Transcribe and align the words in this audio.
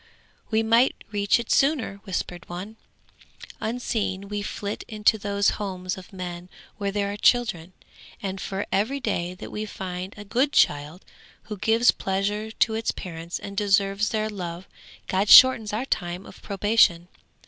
'We 0.49 0.63
might 0.63 0.95
reach 1.11 1.39
it 1.39 1.51
sooner,' 1.51 1.97
whispered 2.05 2.49
one. 2.49 2.75
'Unseen 3.59 4.29
we 4.29 4.41
flit 4.41 4.83
into 4.87 5.19
those 5.19 5.51
homes 5.61 5.95
of 5.95 6.11
men 6.11 6.49
where 6.79 6.91
there 6.91 7.11
are 7.11 7.17
children, 7.17 7.73
and 8.19 8.41
for 8.41 8.65
every 8.71 8.99
day 8.99 9.35
that 9.35 9.51
we 9.51 9.67
find 9.67 10.15
a 10.17 10.25
good 10.25 10.53
child 10.53 11.05
who 11.43 11.57
gives 11.57 11.91
pleasure 11.91 12.49
to 12.49 12.73
its 12.73 12.89
parents 12.89 13.37
and 13.37 13.55
deserves 13.55 14.09
their 14.09 14.27
love 14.27 14.67
God 15.05 15.29
shortens 15.29 15.71
our 15.71 15.85
time 15.85 16.25
of 16.25 16.41
probation. 16.41 17.07